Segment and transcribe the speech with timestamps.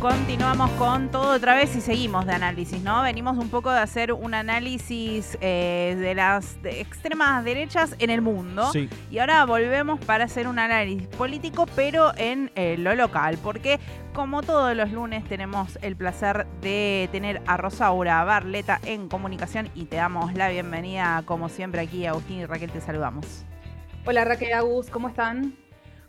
[0.00, 3.02] Continuamos con todo otra vez y seguimos de análisis, ¿no?
[3.02, 8.70] Venimos un poco de hacer un análisis eh, de las extremas derechas en el mundo.
[8.72, 8.90] Sí.
[9.10, 13.38] Y ahora volvemos para hacer un análisis político, pero en eh, lo local.
[13.42, 13.80] Porque
[14.12, 19.86] como todos los lunes tenemos el placer de tener a Rosaura Barleta en comunicación y
[19.86, 23.46] te damos la bienvenida, como siempre, aquí Agustín y Raquel te saludamos.
[24.04, 25.65] Hola Raquel Agus, ¿cómo están?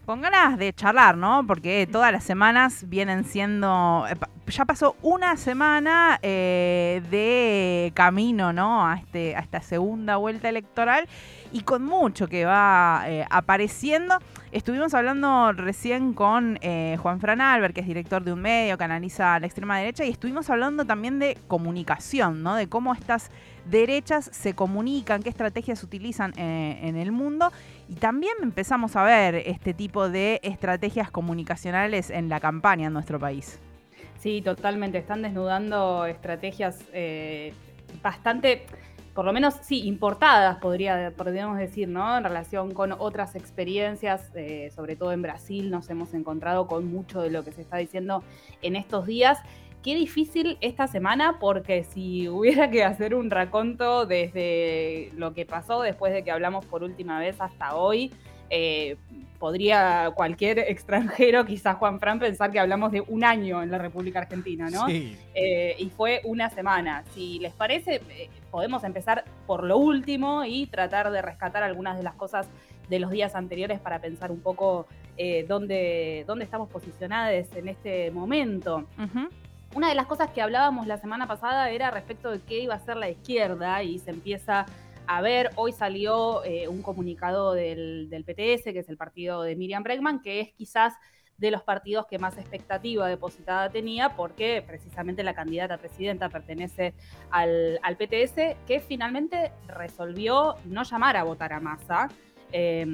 [0.07, 1.45] Con ganas de charlar, ¿no?
[1.45, 4.05] Porque todas las semanas vienen siendo.
[4.09, 4.15] eh,
[4.47, 8.87] Ya pasó una semana eh, de camino, ¿no?
[8.87, 11.09] A, este, a esta segunda vuelta electoral
[11.51, 14.17] y con mucho que va eh, apareciendo.
[14.53, 18.85] Estuvimos hablando recién con eh, Juan Fran Albert, que es director de un medio que
[18.85, 22.55] analiza la extrema derecha, y estuvimos hablando también de comunicación, ¿no?
[22.55, 23.29] De cómo estas
[23.65, 27.51] derechas se comunican, qué estrategias utilizan en el mundo.
[27.89, 33.19] Y también empezamos a ver este tipo de estrategias comunicacionales en la campaña en nuestro
[33.19, 33.59] país.
[34.19, 34.97] Sí, totalmente.
[34.97, 37.53] Están desnudando estrategias eh,
[38.01, 38.65] bastante,
[39.13, 42.17] por lo menos, sí, importadas, podría, podríamos decir, ¿no?
[42.17, 47.21] En relación con otras experiencias, eh, sobre todo en Brasil, nos hemos encontrado con mucho
[47.21, 48.23] de lo que se está diciendo
[48.61, 49.39] en estos días.
[49.83, 55.81] Qué difícil esta semana porque si hubiera que hacer un raconto desde lo que pasó
[55.81, 58.11] después de que hablamos por última vez hasta hoy,
[58.49, 58.97] eh,
[59.37, 64.19] podría cualquier extranjero, quizás Juan Fran, pensar que hablamos de un año en la República
[64.19, 64.87] Argentina, ¿no?
[64.87, 65.15] Sí.
[65.33, 67.03] Eh, y fue una semana.
[67.13, 72.03] Si les parece, eh, podemos empezar por lo último y tratar de rescatar algunas de
[72.03, 72.47] las cosas
[72.89, 74.87] de los días anteriores para pensar un poco
[75.17, 78.85] eh, dónde, dónde estamos posicionados en este momento.
[78.97, 79.29] Ujú.
[79.75, 82.79] Una de las cosas que hablábamos la semana pasada era respecto de qué iba a
[82.79, 84.65] ser la izquierda y se empieza
[85.07, 89.55] a ver, hoy salió eh, un comunicado del, del PTS, que es el partido de
[89.55, 90.93] Miriam Bregman, que es quizás
[91.37, 96.93] de los partidos que más expectativa depositada tenía, porque precisamente la candidata a presidenta pertenece
[97.29, 102.09] al, al PTS, que finalmente resolvió no llamar a votar a Massa.
[102.51, 102.85] Eh,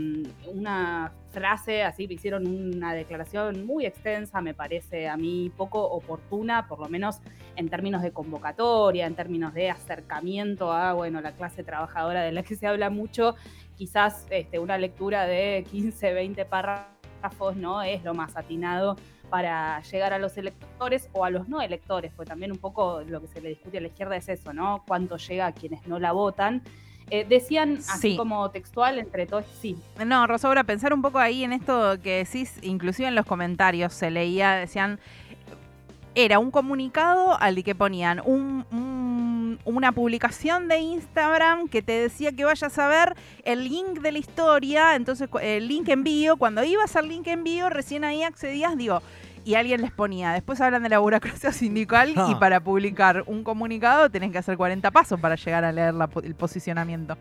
[0.47, 6.79] una frase, así hicieron una declaración muy extensa, me parece a mí poco oportuna, por
[6.79, 7.19] lo menos
[7.55, 12.43] en términos de convocatoria, en términos de acercamiento a bueno, la clase trabajadora de la
[12.43, 13.35] que se habla mucho,
[13.75, 18.95] quizás este, una lectura de 15, 20 párrafos no es lo más atinado
[19.29, 23.19] para llegar a los electores o a los no electores, porque también un poco lo
[23.21, 24.83] que se le discute a la izquierda es eso, ¿no?
[24.87, 26.61] Cuánto llega a quienes no la votan.
[27.09, 28.17] Eh, decían, así Sí.
[28.17, 29.75] como textual, entre todos, sí,
[30.05, 34.09] No, Rosaura, pensar un poco ahí en esto que decís, inclusive en los comentarios se
[34.09, 34.99] leía, decían,
[36.15, 42.31] era un comunicado al que ponían un- un- una publicación de Instagram que te decía
[42.31, 43.15] que vayas a ver
[43.45, 48.03] el link de la historia, entonces el link envío, cuando ibas al link envío, recién
[48.03, 49.01] ahí accedías, digo,
[49.45, 52.37] y alguien les ponía, después hablan de la burocracia sindical y Ah.
[52.39, 56.35] para publicar un comunicado tenés que hacer 40 pasos para llegar a leer la el
[56.35, 57.17] posicionamiento.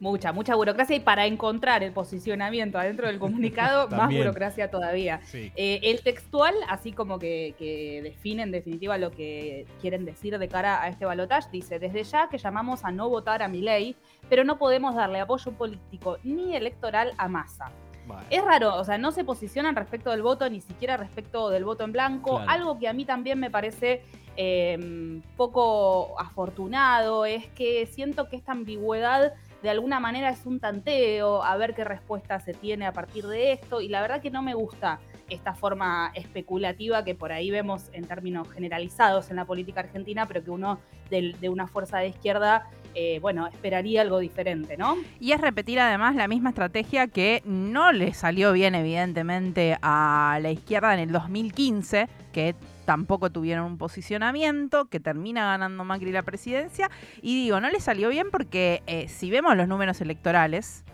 [0.00, 5.20] mucha, mucha burocracia y para encontrar el posicionamiento adentro del comunicado, más burocracia todavía.
[5.24, 5.50] Sí.
[5.56, 10.48] Eh, el textual, así como que, que define en definitiva lo que quieren decir de
[10.48, 13.96] cara a este balotaje, dice, desde ya que llamamos a no votar a mi ley,
[14.28, 17.70] pero no podemos darle apoyo político ni electoral a Massa.
[18.06, 18.22] Bueno.
[18.30, 21.84] Es raro, o sea, no se posicionan respecto del voto, ni siquiera respecto del voto
[21.84, 22.36] en blanco.
[22.36, 22.50] Claro.
[22.50, 24.02] Algo que a mí también me parece
[24.36, 29.32] eh, poco afortunado es que siento que esta ambigüedad
[29.64, 33.52] de alguna manera es un tanteo, a ver qué respuesta se tiene a partir de
[33.52, 35.00] esto, y la verdad que no me gusta
[35.30, 40.44] esta forma especulativa que por ahí vemos en términos generalizados en la política argentina, pero
[40.44, 44.96] que uno de, una fuerza de izquierda, eh, bueno, esperaría algo diferente, ¿no?
[45.20, 50.50] Y es repetir además la misma estrategia que no le salió bien evidentemente a la
[50.50, 56.90] izquierda en el 2015, que tampoco tuvieron un posicionamiento, que termina ganando Macri la presidencia.
[57.22, 60.84] Y digo, no le salió bien porque eh, si vemos los números electorales,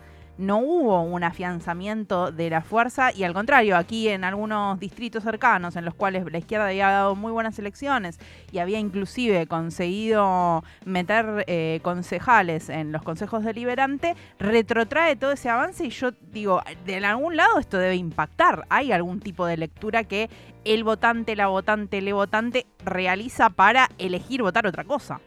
[0.41, 5.75] no hubo un afianzamiento de la fuerza y al contrario, aquí en algunos distritos cercanos
[5.75, 8.19] en los cuales la izquierda había dado muy buenas elecciones
[8.51, 15.85] y había inclusive conseguido meter eh, concejales en los consejos deliberantes, retrotrae todo ese avance
[15.85, 18.65] y yo digo, de algún lado esto debe impactar.
[18.69, 20.29] Hay algún tipo de lectura que
[20.65, 25.21] el votante, la votante, el votante realiza para elegir votar otra cosa.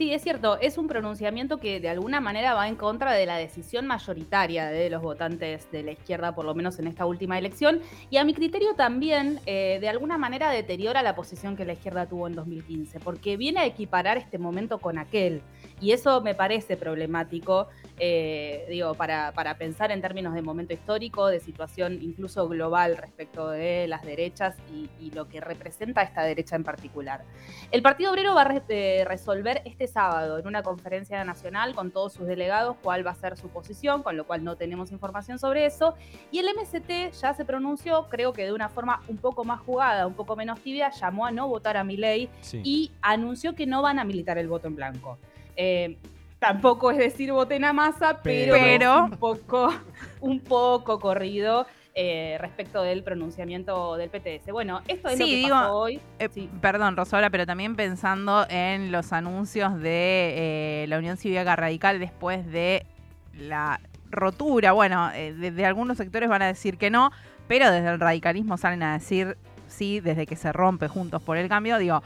[0.00, 3.36] Sí, es cierto, es un pronunciamiento que de alguna manera va en contra de la
[3.36, 7.82] decisión mayoritaria de los votantes de la izquierda, por lo menos en esta última elección,
[8.08, 12.06] y a mi criterio también eh, de alguna manera deteriora la posición que la izquierda
[12.06, 15.42] tuvo en 2015, porque viene a equiparar este momento con aquel,
[15.80, 17.68] y eso me parece problemático,
[17.98, 23.48] eh, digo, para, para, pensar en términos de momento histórico, de situación incluso global respecto
[23.48, 27.24] de las derechas y, lo que representa esta derecha en particular.
[27.72, 32.12] El Partido Obrero va a eh, resolver este sábado en una conferencia nacional con todos
[32.12, 35.66] sus delegados cuál va a ser su posición, con lo cual no tenemos información sobre
[35.66, 35.94] eso.
[36.30, 40.06] Y el MST ya se pronunció, creo que de una forma un poco más jugada,
[40.06, 42.28] un poco menos tibia, llamó a no votar a mi ley
[42.62, 45.18] y anunció que no van a militar el voto en blanco.
[45.62, 45.98] Eh,
[46.38, 49.68] tampoco es decir voten a masa, pero, un poco,
[50.20, 51.66] un poco corrido.
[51.92, 54.52] Eh, respecto del pronunciamiento del PTS.
[54.52, 56.00] Bueno, esto es lo que pasó hoy.
[56.20, 56.28] Eh,
[56.60, 62.46] perdón, Rosola, pero también pensando en los anuncios de eh, la Unión Cívica Radical después
[62.46, 62.86] de
[63.34, 64.70] la rotura.
[64.70, 67.10] Bueno, desde algunos sectores van a decir que no,
[67.48, 69.36] pero desde el radicalismo salen a decir
[69.66, 71.76] sí, desde que se rompe Juntos por el Cambio.
[71.78, 72.02] Digo,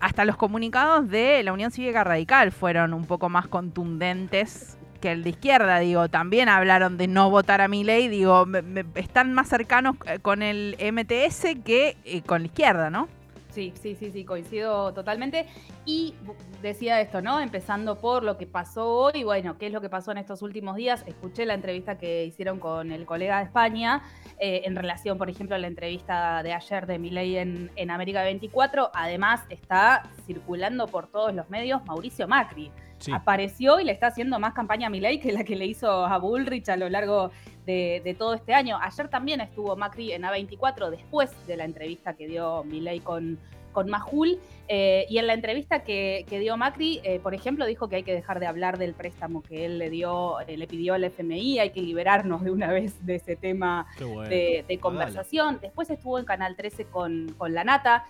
[0.00, 5.22] hasta los comunicados de la Unión Cívica Radical fueron un poco más contundentes que el
[5.22, 8.46] de izquierda, digo, también hablaron de no votar a mi ley, digo,
[8.94, 13.08] están más cercanos eh, con el MTS que eh, con la izquierda, ¿no?
[13.56, 15.46] Sí, sí, sí, sí, coincido totalmente.
[15.86, 16.12] Y
[16.60, 17.40] decía esto, ¿no?
[17.40, 20.76] Empezando por lo que pasó hoy, bueno, ¿qué es lo que pasó en estos últimos
[20.76, 21.02] días?
[21.06, 24.02] Escuché la entrevista que hicieron con el colega de España
[24.38, 28.22] eh, en relación, por ejemplo, a la entrevista de ayer de Milei en, en América
[28.24, 28.90] 24.
[28.92, 32.70] Además, está circulando por todos los medios Mauricio Macri.
[33.10, 36.18] Apareció y le está haciendo más campaña a Milei que la que le hizo a
[36.18, 37.30] Bullrich a lo largo
[37.66, 38.78] de, todo este año.
[38.80, 43.38] Ayer también estuvo Macri en A24 después de la entrevista que dio Milei con,
[43.72, 44.38] con Majul.
[44.68, 48.14] Eh, y en la entrevista que, dio Macri, eh, por ejemplo, dijo que hay que
[48.14, 51.70] dejar de hablar del préstamo que él le dio, eh, le pidió al FMI, hay
[51.70, 55.58] que liberarnos de una vez de ese tema de, conversación.
[55.60, 58.04] Después estuvo en Canal 13 con, con La Nata.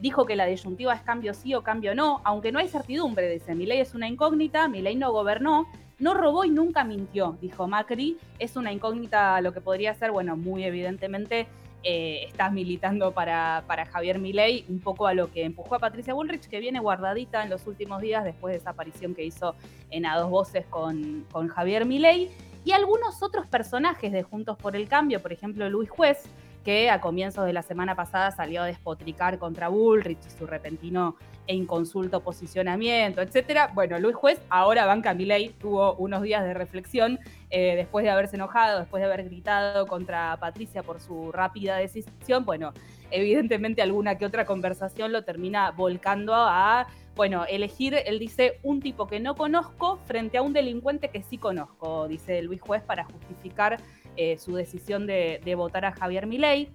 [0.00, 3.54] dijo que la disyuntiva es cambio sí o cambio no, aunque no hay certidumbre, dice,
[3.54, 5.66] mi ley es una incógnita, mi ley no gobernó,
[6.00, 8.18] no robó y nunca mintió, dijo Macri.
[8.38, 11.46] Es una incógnita lo que podría ser, bueno, muy evidentemente
[11.82, 16.12] eh, estás militando para, para Javier Milei, un poco a lo que empujó a Patricia
[16.12, 19.54] Bullrich, que viene guardadita en los últimos días después de esa aparición que hizo
[19.90, 22.30] en A Dos Voces con, con Javier Milei.
[22.64, 26.28] Y algunos otros personajes de Juntos por el Cambio, por ejemplo Luis Juez,
[26.64, 31.16] que a comienzos de la semana pasada salió a despotricar contra Bullrich y su repentino
[31.46, 33.70] e inconsulto posicionamiento, etcétera.
[33.74, 37.18] Bueno, Luis Juez ahora banca Milei, tuvo unos días de reflexión
[37.50, 42.44] eh, después de haberse enojado, después de haber gritado contra Patricia por su rápida decisión.
[42.44, 42.72] Bueno,
[43.10, 46.86] evidentemente alguna que otra conversación lo termina volcando a,
[47.16, 51.36] bueno, elegir, él dice, un tipo que no conozco frente a un delincuente que sí
[51.36, 53.78] conozco, dice Luis Juez, para justificar
[54.16, 56.68] eh, su decisión de, votar a Javier Milei.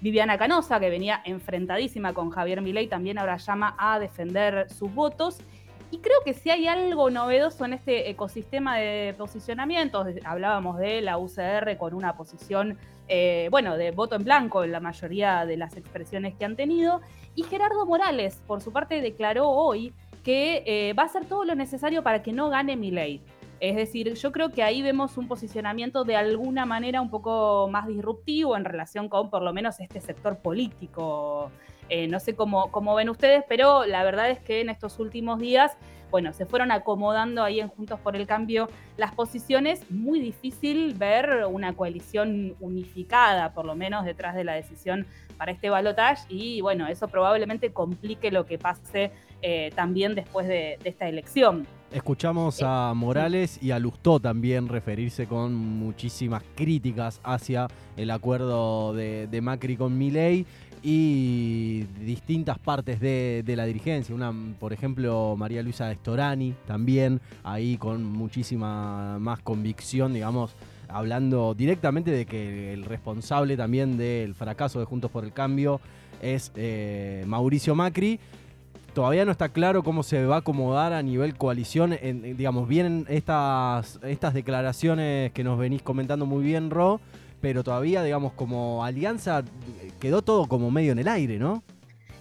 [0.00, 5.38] Viviana Canosa, que venía enfrentadísima con Javier Milei, también ahora llama a defender sus votos.
[5.92, 11.18] Y creo que si hay algo novedoso en este ecosistema de posicionamientos, hablábamos de la
[11.18, 12.78] UCR con una posición,
[13.08, 17.00] eh, bueno, de voto en blanco en la mayoría de las expresiones que han tenido,
[17.34, 19.92] y Gerardo Morales, por su parte, declaró hoy
[20.22, 23.20] que eh, va a hacer todo lo necesario para que no gane Milei.
[23.62, 27.86] Es decir, yo creo que ahí vemos un posicionamiento de alguna manera un poco más
[27.86, 31.48] disruptivo en relación con por lo menos este sector político.
[31.88, 35.38] Eh, no sé cómo, cómo ven ustedes, pero la verdad es que en estos últimos
[35.38, 35.76] días,
[36.10, 39.88] bueno, se fueron acomodando ahí en Juntos por el Cambio las posiciones.
[39.92, 45.06] Muy difícil ver una coalición unificada, por lo menos detrás de la decisión
[45.38, 46.26] para este balotaje.
[46.30, 51.64] Y bueno, eso probablemente complique lo que pase eh, también después de esta elección.
[51.92, 57.68] Escuchamos a Morales y a Lustó también referirse con muchísimas críticas hacia
[57.98, 60.46] el acuerdo de, Macri con Milei
[60.82, 64.14] y distintas partes de, la dirigencia.
[64.14, 70.56] Una, por ejemplo, María Luisa Estorani también, ahí con muchísima más convicción, digamos,
[70.88, 75.78] hablando directamente de que el responsable también del fracaso de Juntos por el Cambio
[76.22, 78.18] es eh, Mauricio Macri
[78.94, 81.92] todavía no está claro cómo se va a acomodar a nivel coalición.
[82.00, 87.00] En, digamos, vienen estas, estas declaraciones que nos venís comentando muy bien, Ro,
[87.40, 89.42] pero todavía, digamos, como alianza
[90.00, 91.62] quedó todo como medio en el aire, ¿no?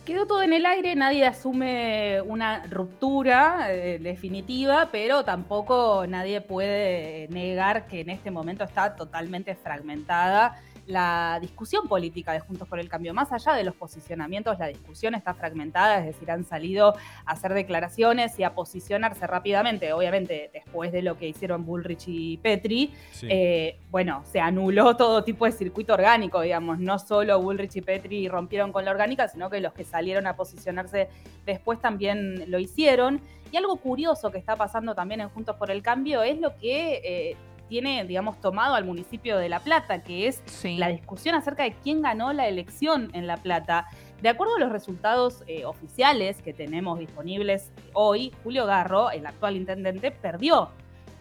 [0.05, 7.27] Quedó todo en el aire, nadie asume una ruptura eh, definitiva, pero tampoco nadie puede
[7.29, 12.89] negar que en este momento está totalmente fragmentada la discusión política de Juntos por el
[12.89, 13.13] Cambio.
[13.13, 16.95] Más allá de los posicionamientos, la discusión está fragmentada, es decir, han salido
[17.25, 19.93] a hacer declaraciones y a posicionarse rápidamente.
[19.93, 25.45] Obviamente, después de lo que hicieron Bullrich y Petri, eh, bueno, se anuló todo tipo
[25.45, 26.79] de circuito orgánico, digamos.
[26.79, 30.35] No solo Bullrich y Petri rompieron con la orgánica, sino que los que salieron a
[30.35, 31.09] posicionarse
[31.45, 33.21] después también lo hicieron.
[33.51, 37.01] Y algo curioso que está pasando también en Juntos por el Cambio es lo que
[37.03, 37.37] eh,
[37.71, 42.01] tiene, digamos, tomado al municipio de La Plata, que es la discusión acerca de quién
[42.01, 43.87] ganó la elección en La Plata.
[44.21, 49.55] De acuerdo a los resultados eh, oficiales que tenemos disponibles hoy, Julio Garro, el actual
[49.55, 50.67] intendente, perdió.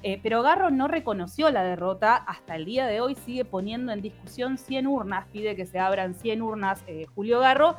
[0.02, 2.16] Eh, pero Garro no reconoció la derrota.
[2.16, 6.14] Hasta el día de hoy sigue poniendo en discusión 100 urnas, pide que se abran
[6.14, 7.76] 100 urnas eh, Julio Garro.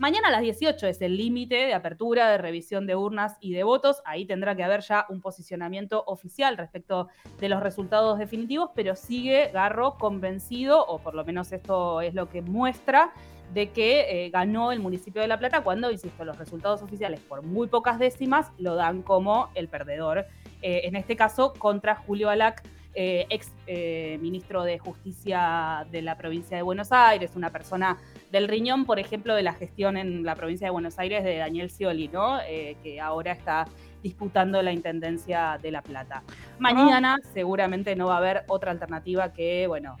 [0.00, 3.64] Mañana a las 18 es el límite de apertura, de revisión de urnas y de
[3.64, 4.00] votos.
[4.06, 9.50] Ahí tendrá que haber ya un posicionamiento oficial respecto de los resultados definitivos, pero sigue
[9.52, 13.12] Garro convencido, o por lo menos esto es lo que muestra,
[13.52, 17.42] de que eh, ganó el municipio de La Plata cuando, insisto, los resultados oficiales por
[17.42, 20.24] muy pocas décimas lo dan como el perdedor.
[20.62, 26.16] Eh, en este caso, contra Julio Alac eh, ex eh, ministro de Justicia de la
[26.16, 27.98] provincia de Buenos Aires, una persona
[28.32, 31.70] del riñón, por ejemplo, de la gestión en la provincia de Buenos Aires de Daniel
[31.70, 32.40] Scioli, ¿no?
[32.40, 33.68] Eh, que ahora está
[34.02, 36.24] disputando la Intendencia de La Plata.
[36.58, 39.96] Mañana seguramente no va a haber otra alternativa que, bueno,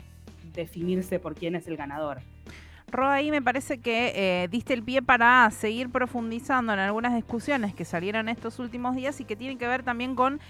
[0.52, 2.18] definirse por quién es el ganador.
[2.88, 7.84] Ro, ahí me parece que diste el pie para seguir profundizando en algunas discusiones que
[7.84, 10.40] salieron estos últimos días y que tienen que ver también con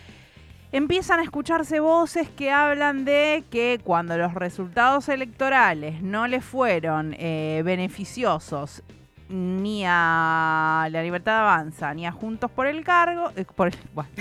[0.73, 7.15] empiezan a escucharse voces que hablan de que cuando los resultados electorales no le fueron
[7.19, 8.83] eh, beneficiosos
[9.29, 13.71] ni a la Libertad Avanza, ni a Juntos por el Cargo, eh, por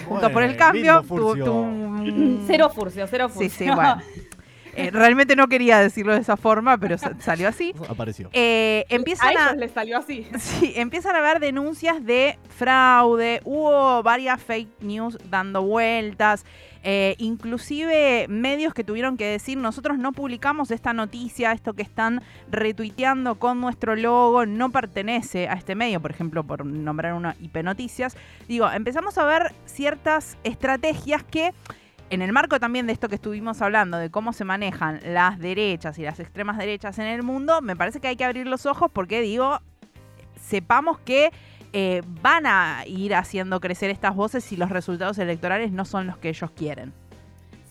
[0.07, 1.03] Juntos por el Cambio,
[2.45, 3.49] cero furcio, cero furcio.
[3.49, 3.97] Sí, sí, bueno.
[4.79, 7.73] Eh, realmente no quería decirlo de esa forma, pero salió así.
[7.89, 8.29] Apareció.
[8.33, 10.27] Eh, empiezan a, ellos les salió así.
[10.39, 16.45] Sí, empiezan a haber denuncias de fraude, hubo varias fake news dando vueltas.
[16.81, 22.21] Eh, inclusive medios que tuvieron que decir nosotros no publicamos esta noticia, esto que están
[22.49, 27.57] retuiteando con nuestro logo no pertenece a este medio, por ejemplo, por nombrar una IP
[27.63, 28.15] Noticias.
[28.47, 31.53] Digo, empezamos a ver ciertas estrategias que
[32.09, 35.97] en el marco también de esto que estuvimos hablando, de cómo se manejan las derechas
[35.99, 38.91] y las extremas derechas en el mundo, me parece que hay que abrir los ojos
[38.91, 39.59] porque digo,
[40.41, 41.31] sepamos que
[41.71, 46.17] eh, van a ir haciendo crecer estas voces si los resultados electorales no son los
[46.17, 46.93] que ellos quieren.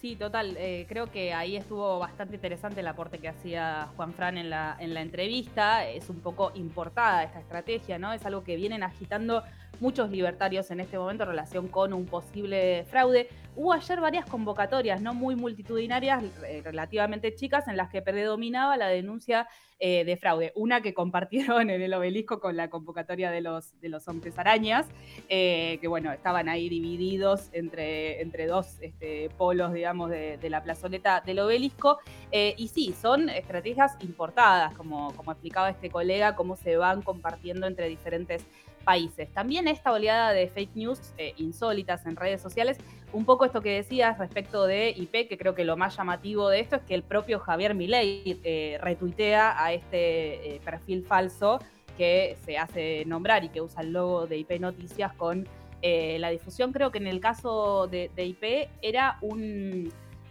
[0.00, 0.57] Sí, total.
[0.59, 4.76] Eh, creo que ahí estuvo bastante interesante el aporte que hacía Juan Fran en la,
[4.78, 5.85] en la entrevista.
[5.88, 8.12] Es un poco importada esta estrategia, ¿no?
[8.12, 9.42] Es algo que vienen agitando
[9.80, 13.28] muchos libertarios en este momento en relación con un posible fraude.
[13.58, 18.86] Hubo ayer varias convocatorias, no muy multitudinarias, eh, relativamente chicas, en las que predominaba la
[18.86, 19.48] denuncia
[19.80, 20.52] eh, de fraude.
[20.54, 24.86] Una que compartieron en el obelisco con la convocatoria de los, de los hombres arañas,
[25.28, 31.20] eh, que bueno, estaban ahí divididos entre, entre dos este, polos, digamos, de, la plazoleta
[31.26, 31.98] del obelisco.
[32.30, 37.88] y sí, son estrategias importadas, como, como explicaba este colega, cómo se van compartiendo entre
[37.88, 38.46] diferentes
[38.78, 39.32] países.
[39.32, 42.78] También esta oleada de fake news eh, insólitas en redes sociales,
[43.12, 46.61] un poco esto que decías respecto de IP, que creo que lo más llamativo de
[46.61, 51.58] esto es que el propio Javier Milei eh, retuitea a este eh, perfil falso
[51.97, 55.49] que se hace nombrar y que usa el logo de IP Noticias con
[55.80, 56.73] la difusión.
[56.73, 59.18] Creo que en el caso de, IP era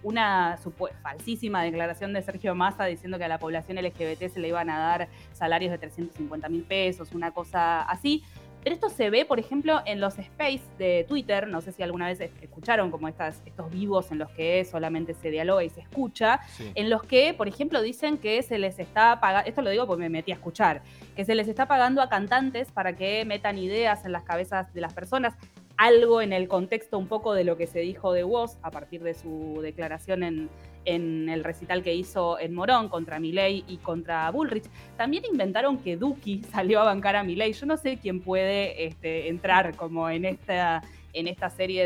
[0.07, 0.57] una
[1.01, 4.79] falsísima declaración de Sergio Massa diciendo que a la población LGBT se le iban a
[4.79, 8.23] dar salarios de 350 mil pesos, una cosa así.
[8.63, 11.47] Pero esto se ve, por ejemplo, en los space de Twitter.
[11.47, 15.29] No sé si alguna vez escucharon como estas, estos vivos en los que solamente se
[15.29, 16.41] dialoga y se escucha.
[16.75, 19.47] En los que, por ejemplo, dicen que se les está pagando.
[19.47, 20.81] Esto lo digo porque me metí a escuchar.
[21.15, 24.81] Que se les está pagando a cantantes para que metan ideas en las cabezas de
[24.81, 25.37] las personas
[25.77, 29.03] algo en el contexto un poco de lo que se dijo de Woz a partir
[29.03, 30.49] de su declaración en,
[30.87, 34.63] en el recital que hizo en Morón contra Milei y contra Bullrich.
[34.95, 37.53] También inventaron que Duki salió a bancar a Milei.
[37.53, 40.81] Yo no sé quién puede este, entrar como en esta,
[41.13, 41.85] en esta serie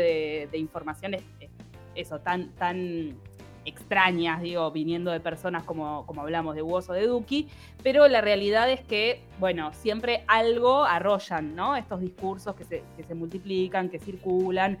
[0.50, 1.50] de, informaciones, eh,
[1.94, 3.16] eso, tan, tan
[3.64, 7.48] extrañas, digo, viniendo de personas como, como hablamos de Woz o de Duki,
[7.82, 11.76] pero la realidad es que, bueno, siempre algo arrollan, ¿no?
[11.76, 14.78] Estos discursos que se, que se multiplican, que circulan,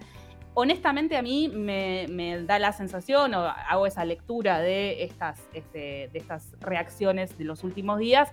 [0.54, 6.18] honestamente a mí me, da la sensación, o hago esa lectura de estas, este, de
[6.18, 8.30] estas reacciones de los últimos días,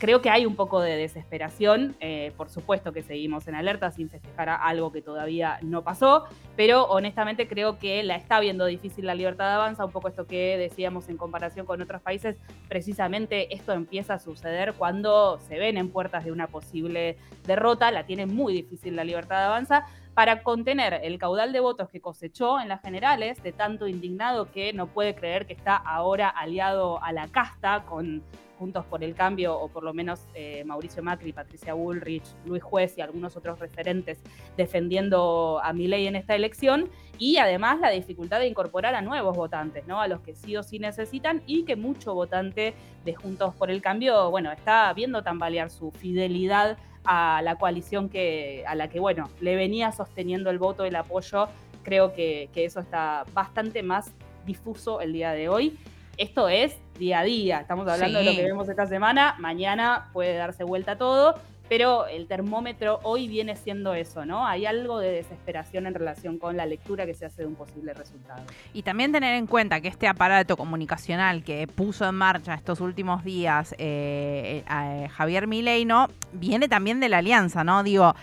[0.00, 1.94] creo que hay un poco de desesperación.
[2.00, 6.24] Eh, por supuesto que seguimos en alerta sin festejar algo que todavía no pasó,
[6.56, 9.84] pero honestamente creo que la está viendo difícil la libertad de avanza.
[9.84, 12.36] Un poco esto que decíamos en comparación con otros países,
[12.68, 17.90] precisamente esto empieza a suceder cuando se ven en puertas de una posible derrota.
[17.90, 22.00] La tiene muy difícil la libertad de avanza para contener el caudal de votos que
[22.00, 27.02] cosechó en las generales, de tanto indignado que no puede creer que está ahora aliado
[27.02, 28.22] a la casta con
[28.60, 32.98] Juntos por el Cambio, o por lo menos eh, Mauricio Macri, Patricia Bullrich, Luis Juez
[32.98, 34.18] y algunos otros referentes
[34.54, 39.86] defendiendo a Milei en esta elección, y además la dificultad de incorporar a nuevos votantes,
[39.86, 39.98] ¿no?
[40.02, 42.74] A los que sí o sí necesitan, y que mucho votante
[43.06, 48.62] de Juntos por el Cambio, bueno, está viendo tambalear su fidelidad a la coalición que,
[48.66, 51.48] a la que, bueno, le venía sosteniendo el voto, el apoyo.
[51.82, 54.12] Creo que, que eso está bastante más
[54.44, 55.78] difuso el día de hoy
[56.20, 57.60] esto es día a día.
[57.60, 59.36] Estamos hablando de lo que vemos esta semana.
[59.38, 61.34] Mañana puede darse vuelta todo,
[61.70, 64.46] pero el termómetro hoy viene siendo eso, ¿no?
[64.46, 67.94] Hay algo de desesperación en relación con la lectura que se hace de un posible
[67.94, 68.42] resultado.
[68.74, 73.24] Y también tener en cuenta que este aparato comunicacional que puso en marcha estos últimos
[73.24, 76.08] días eh, eh, Javier Milei, ¿no?
[76.34, 77.82] Viene también de la alianza, ¿no?
[77.82, 78.14] Digo,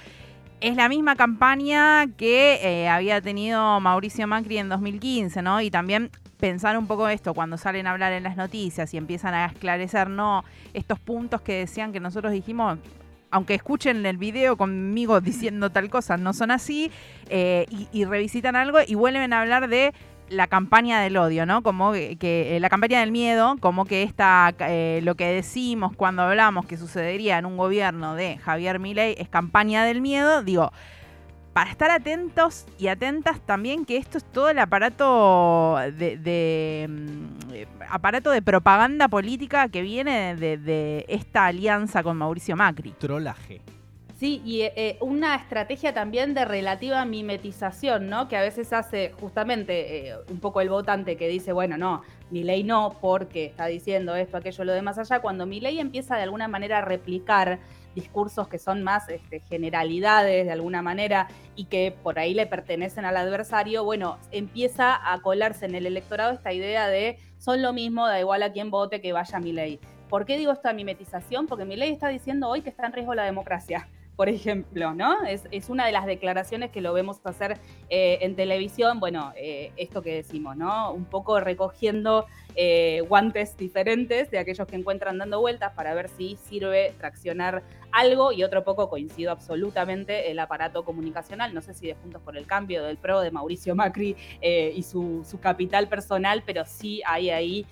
[0.62, 5.62] es la misma campaña que eh, había tenido Mauricio Macri en 2015, ¿no?
[5.62, 9.34] Y también pensar un poco esto cuando salen a hablar en las noticias y empiezan
[9.34, 12.77] a esclarecer, no, estos puntos que decían que nosotros dijimos,
[13.32, 16.91] aunque escuchen el video conmigo diciendo tal cosa, no son así,
[17.29, 19.94] eh, y, revisitan algo y vuelven a hablar de
[20.29, 21.63] la campaña del odio, ¿no?
[21.63, 26.24] Como que, eh, la campaña del miedo, como que esta, eh, lo que decimos cuando
[26.24, 30.74] hablamos que sucedería en un gobierno de Javier Milei es campaña del miedo, digo,
[31.58, 38.30] para estar atentos y atentas también que esto es todo el aparato de, mm, aparato
[38.30, 42.92] de propaganda política que viene de, esta alianza con Mauricio Macri.
[42.92, 43.60] Trolaje.
[44.20, 48.28] Sí, y eh, una estrategia también de relativa mimetización, ¿no?
[48.28, 52.44] Que a veces hace justamente eh, un poco el votante que dice, bueno, no, mi
[52.44, 55.22] ley no, porque está diciendo esto, aquello, lo demás allá.
[55.22, 57.58] Cuando mi ley empieza de alguna manera a replicar
[57.98, 63.06] discursos que son más este, generalidades de alguna manera y que por ahí le pertenecen
[63.06, 68.08] al adversario, bueno, empieza a colarse en el electorado esta idea de son lo mismo,
[68.08, 69.80] da igual a quien vote que vaya mi ley.
[70.10, 71.48] ¿Por qué digo esta mimetización?
[71.48, 73.88] Porque mi ley está diciendo hoy que está en riesgo la democracia
[74.18, 75.24] por ejemplo, ¿no?
[75.25, 80.01] Es, una de las declaraciones que lo vemos hacer eh, en televisión, bueno, eh, esto
[80.01, 80.92] que decimos, ¿no?
[80.92, 82.25] Un poco recogiendo
[82.58, 88.34] eh, guantes diferentes de aquellos que encuentran dando vueltas para ver si sirve traccionar algo
[88.34, 92.46] y otro poco coincido absolutamente el aparato comunicacional, no sé si de Juntos por el
[92.46, 97.65] Cambio, del PRO, de Mauricio Macri y su, capital personal, pero sí hay ahí,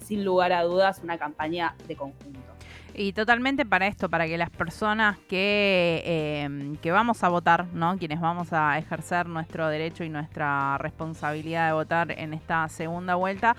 [0.00, 2.56] sin lugar a dudas, una campaña de conjunto.
[2.98, 7.98] Y totalmente para esto, para que las personas que, em, que vamos a votar, ¿no?
[7.98, 13.54] Quienes vamos a ejercer nuestro derecho y nuestra responsabilidad de votar en esta segunda vuelta,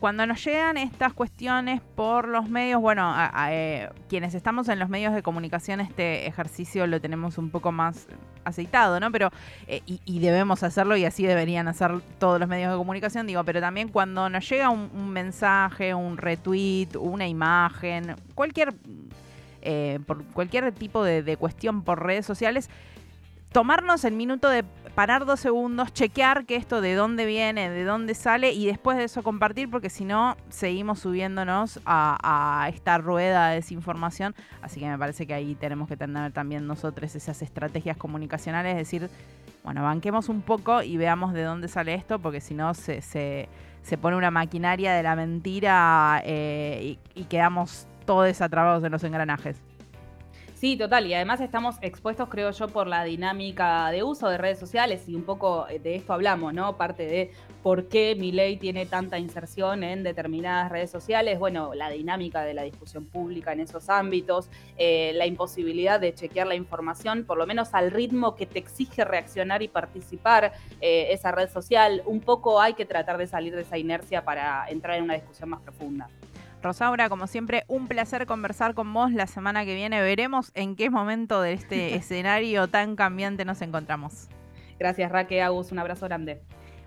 [0.00, 3.14] cuando nos llegan estas cuestiones por los medios, bueno,
[3.50, 8.08] eh, quienes estamos en los medios de comunicación, este ejercicio lo tenemos un poco más
[8.44, 9.12] aceitado, ¿no?
[9.12, 9.30] Pero,
[9.66, 13.60] eh, y, debemos hacerlo y así deberían hacer todos los medios de comunicación, digo, pero
[13.60, 18.72] también cuando nos llega un, mensaje, un retweet, una imagen, cualquier,
[19.60, 22.70] eh, por cualquier tipo de cuestión por redes sociales,
[23.52, 28.14] tomarnos el minuto de parar dos segundos, chequear que esto de dónde viene, de dónde
[28.14, 33.56] sale y después de eso compartir, porque si no, seguimos subiéndonos a, esta rueda de
[33.56, 34.34] desinformación.
[34.62, 38.78] Así que me parece que ahí tenemos que tener también nosotros esas estrategias comunicacionales, es
[38.78, 39.10] decir,
[39.64, 43.48] bueno, banquemos un poco y veamos de dónde sale esto, porque si no se, se,
[44.00, 49.69] pone una maquinaria de la mentira eh, y, y quedamos todos atrapados en los engranajes.
[50.60, 51.06] Sí, total.
[51.06, 55.14] Y además estamos expuestos, creo yo, por la dinámica de uso de redes sociales y
[55.14, 56.76] un poco eh, de esto hablamos, ¿no?
[56.76, 57.30] Parte de
[57.62, 61.38] por qué mi ley tiene tanta inserción en determinadas redes sociales.
[61.38, 66.46] Bueno, la dinámica de la discusión pública en esos ámbitos, eh, la imposibilidad de chequear
[66.46, 71.32] la información, por lo menos al ritmo que te exige reaccionar y participar eh, esa
[71.32, 72.02] red social.
[72.04, 75.48] Un poco hay que tratar de salir de esa inercia para entrar en una discusión
[75.48, 76.10] más profunda.
[76.62, 80.02] Rosaura, como siempre, un placer conversar con vos la semana que viene.
[80.02, 84.28] Veremos en qué momento de este escenario tan cambiante nos encontramos.
[84.78, 85.72] Gracias, Raque Agus.
[85.72, 86.42] Un abrazo grande.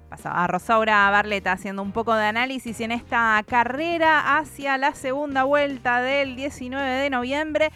[0.09, 6.01] Pasaba Rosaura Barleta haciendo un poco de análisis en esta carrera hacia la segunda vuelta
[6.01, 7.71] del 19 de noviembre.